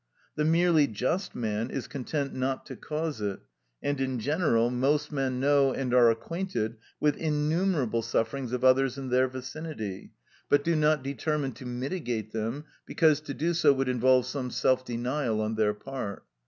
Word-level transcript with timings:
The 0.35 0.45
merely 0.45 0.87
just 0.87 1.35
man 1.35 1.69
is 1.69 1.85
content 1.87 2.33
not 2.33 2.65
to 2.65 2.75
cause 2.75 3.21
it; 3.21 3.39
and, 3.83 4.01
in 4.01 4.17
general, 4.19 4.71
most 4.71 5.11
men 5.11 5.39
know 5.39 5.71
and 5.73 5.93
are 5.93 6.09
acquainted 6.09 6.77
with 6.99 7.15
innumerable 7.17 8.01
sufferings 8.01 8.51
of 8.51 8.63
others 8.63 8.97
in 8.97 9.09
their 9.09 9.27
vicinity, 9.27 10.13
but 10.49 10.63
do 10.63 10.75
not 10.75 11.03
determine 11.03 11.51
to 11.51 11.67
mitigate 11.67 12.31
them, 12.31 12.65
because 12.87 13.21
to 13.21 13.35
do 13.35 13.53
so 13.53 13.73
would 13.73 13.89
involve 13.89 14.25
some 14.25 14.49
self 14.49 14.83
denial 14.83 15.39
on 15.39 15.53
their 15.53 15.75
part. 15.75 16.23